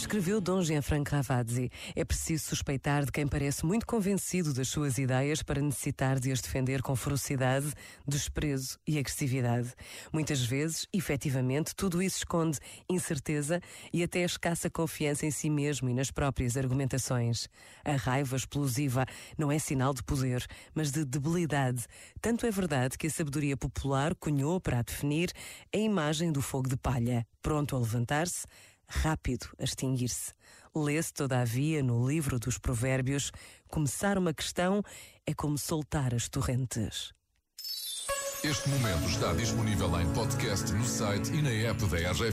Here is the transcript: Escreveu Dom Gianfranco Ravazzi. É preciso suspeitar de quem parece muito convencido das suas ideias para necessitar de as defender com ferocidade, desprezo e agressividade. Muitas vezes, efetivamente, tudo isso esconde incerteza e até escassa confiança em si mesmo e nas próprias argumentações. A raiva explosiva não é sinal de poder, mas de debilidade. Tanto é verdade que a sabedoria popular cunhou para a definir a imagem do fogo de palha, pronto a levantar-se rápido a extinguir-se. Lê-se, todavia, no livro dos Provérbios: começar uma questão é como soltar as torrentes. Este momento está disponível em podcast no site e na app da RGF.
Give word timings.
Escreveu 0.00 0.40
Dom 0.40 0.62
Gianfranco 0.62 1.10
Ravazzi. 1.10 1.70
É 1.94 2.06
preciso 2.06 2.46
suspeitar 2.46 3.04
de 3.04 3.12
quem 3.12 3.28
parece 3.28 3.66
muito 3.66 3.86
convencido 3.86 4.54
das 4.54 4.68
suas 4.68 4.96
ideias 4.96 5.42
para 5.42 5.60
necessitar 5.60 6.18
de 6.18 6.32
as 6.32 6.40
defender 6.40 6.80
com 6.80 6.96
ferocidade, 6.96 7.70
desprezo 8.08 8.78
e 8.88 8.98
agressividade. 8.98 9.74
Muitas 10.10 10.42
vezes, 10.42 10.86
efetivamente, 10.90 11.76
tudo 11.76 12.02
isso 12.02 12.16
esconde 12.16 12.58
incerteza 12.88 13.60
e 13.92 14.02
até 14.02 14.20
escassa 14.20 14.70
confiança 14.70 15.26
em 15.26 15.30
si 15.30 15.50
mesmo 15.50 15.90
e 15.90 15.94
nas 15.94 16.10
próprias 16.10 16.56
argumentações. 16.56 17.46
A 17.84 17.92
raiva 17.92 18.36
explosiva 18.36 19.04
não 19.36 19.52
é 19.52 19.58
sinal 19.58 19.92
de 19.92 20.02
poder, 20.02 20.44
mas 20.74 20.90
de 20.90 21.04
debilidade. 21.04 21.84
Tanto 22.22 22.46
é 22.46 22.50
verdade 22.50 22.96
que 22.96 23.06
a 23.06 23.10
sabedoria 23.10 23.56
popular 23.56 24.14
cunhou 24.14 24.62
para 24.62 24.78
a 24.78 24.82
definir 24.82 25.30
a 25.72 25.76
imagem 25.76 26.32
do 26.32 26.40
fogo 26.40 26.70
de 26.70 26.76
palha, 26.78 27.26
pronto 27.42 27.76
a 27.76 27.78
levantar-se 27.78 28.46
rápido 28.90 29.46
a 29.58 29.64
extinguir-se. 29.64 30.32
Lê-se, 30.74 31.12
todavia, 31.12 31.82
no 31.82 32.06
livro 32.06 32.38
dos 32.38 32.58
Provérbios: 32.58 33.32
começar 33.68 34.18
uma 34.18 34.34
questão 34.34 34.82
é 35.26 35.32
como 35.32 35.56
soltar 35.56 36.14
as 36.14 36.28
torrentes. 36.28 37.12
Este 38.42 38.68
momento 38.70 39.06
está 39.06 39.34
disponível 39.34 40.00
em 40.00 40.10
podcast 40.14 40.72
no 40.72 40.84
site 40.84 41.30
e 41.30 41.42
na 41.42 41.50
app 41.50 41.84
da 41.86 41.96
RGF. 41.98 42.24